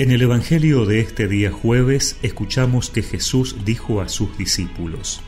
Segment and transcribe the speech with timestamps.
[0.00, 5.20] En el Evangelio de este día jueves escuchamos que Jesús dijo a sus discípulos,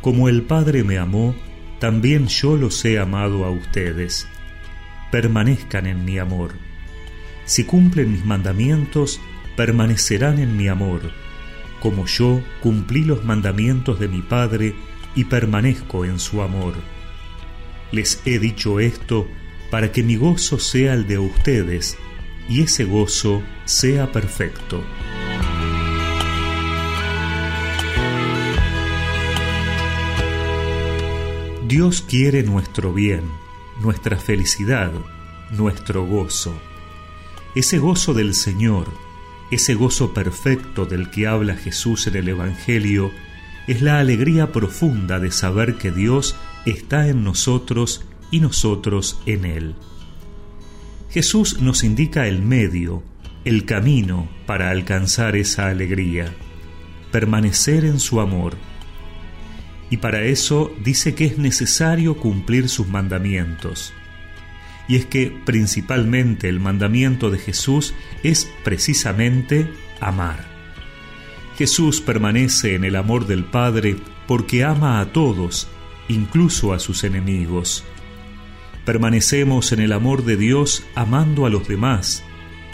[0.00, 1.34] Como el Padre me amó,
[1.80, 4.28] también yo los he amado a ustedes.
[5.10, 6.52] Permanezcan en mi amor.
[7.46, 9.20] Si cumplen mis mandamientos,
[9.56, 11.10] permanecerán en mi amor,
[11.80, 14.72] como yo cumplí los mandamientos de mi Padre
[15.16, 16.74] y permanezco en su amor.
[17.90, 19.26] Les he dicho esto
[19.68, 21.98] para que mi gozo sea el de ustedes
[22.50, 24.82] y ese gozo sea perfecto.
[31.68, 33.22] Dios quiere nuestro bien,
[33.80, 34.90] nuestra felicidad,
[35.52, 36.52] nuestro gozo.
[37.54, 38.88] Ese gozo del Señor,
[39.52, 43.12] ese gozo perfecto del que habla Jesús en el Evangelio,
[43.68, 46.34] es la alegría profunda de saber que Dios
[46.66, 49.76] está en nosotros y nosotros en Él.
[51.10, 53.02] Jesús nos indica el medio,
[53.44, 56.32] el camino para alcanzar esa alegría,
[57.10, 58.56] permanecer en su amor.
[59.90, 63.92] Y para eso dice que es necesario cumplir sus mandamientos.
[64.86, 69.68] Y es que principalmente el mandamiento de Jesús es precisamente
[70.00, 70.44] amar.
[71.58, 73.96] Jesús permanece en el amor del Padre
[74.28, 75.66] porque ama a todos,
[76.08, 77.84] incluso a sus enemigos.
[78.84, 82.24] Permanecemos en el amor de Dios amando a los demás,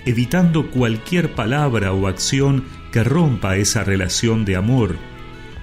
[0.04, 4.96] evitando cualquier palabra o acción que rompa esa relación de amor,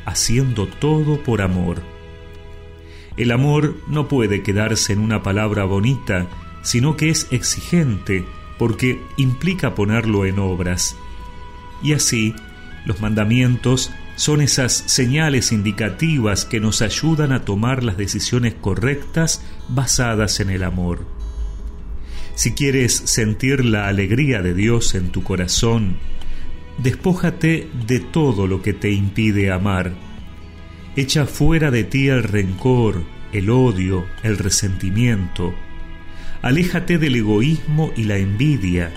[0.05, 1.81] haciendo todo por amor.
[3.15, 6.27] El amor no puede quedarse en una palabra bonita,
[6.61, 8.25] sino que es exigente
[8.57, 10.95] porque implica ponerlo en obras.
[11.81, 12.33] Y así,
[12.85, 20.39] los mandamientos son esas señales indicativas que nos ayudan a tomar las decisiones correctas basadas
[20.39, 21.05] en el amor.
[22.35, 25.97] Si quieres sentir la alegría de Dios en tu corazón,
[26.77, 29.93] despójate de todo lo que te impide amar.
[30.95, 35.53] Echa fuera de ti el rencor, el odio, el resentimiento.
[36.41, 38.91] Aléjate del egoísmo y la envidia.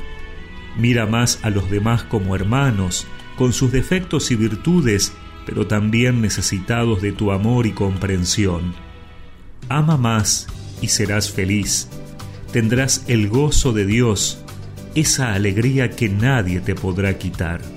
[0.78, 5.12] Mira más a los demás como hermanos, con sus defectos y virtudes,
[5.44, 8.74] pero también necesitados de tu amor y comprensión.
[9.68, 10.46] Ama más
[10.80, 11.88] y serás feliz.
[12.52, 14.42] Tendrás el gozo de Dios,
[14.94, 17.75] esa alegría que nadie te podrá quitar.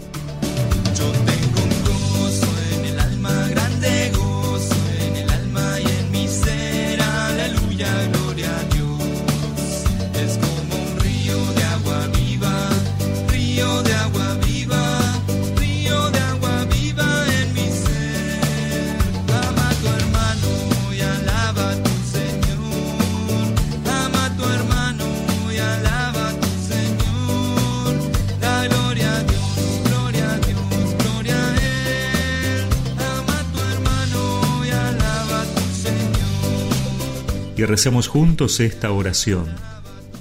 [37.59, 39.47] Y recemos juntos esta oración.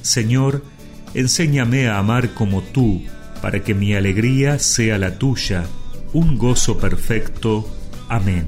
[0.02, 0.64] Señor,
[1.14, 3.04] enséñame a amar como tú,
[3.40, 5.64] para que mi alegría sea la tuya,
[6.12, 7.64] un gozo perfecto.
[8.08, 8.46] Amén.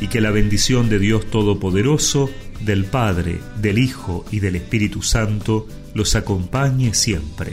[0.00, 2.30] Y que la bendición de Dios Todopoderoso,
[2.60, 7.52] del Padre, del Hijo y del Espíritu Santo los acompañe siempre.